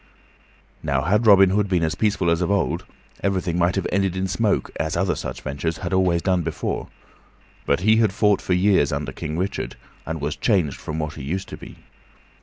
[0.81, 2.85] Now, had Robin Hood been as peaceful as of old,
[3.21, 6.87] everything might have ended in smoke, as other such ventures had always done before;
[7.67, 9.75] but he had fought for years under King Richard,
[10.07, 11.75] and was changed from what he used to be.